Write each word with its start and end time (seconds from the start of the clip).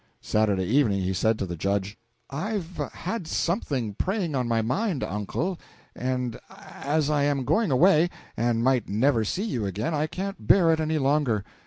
Saturday 0.23 0.63
evening 0.63 1.01
he 1.01 1.13
said 1.13 1.37
to 1.37 1.45
the 1.45 1.55
Judge 1.55 1.95
"I've 2.31 2.77
had 2.91 3.27
something 3.27 3.93
preying 3.93 4.33
on 4.33 4.47
my 4.47 4.63
mind, 4.63 5.03
uncle, 5.03 5.59
and 5.95 6.39
as 6.49 7.11
I 7.11 7.21
am 7.25 7.45
going 7.45 7.69
away, 7.69 8.09
and 8.35 8.63
might 8.63 8.89
never 8.89 9.23
see 9.23 9.43
you 9.45 9.63
again, 9.67 9.93
I 9.93 10.07
can't 10.07 10.47
bear 10.47 10.71
it 10.73 10.79
any 10.79 10.97
longer. 10.97 11.43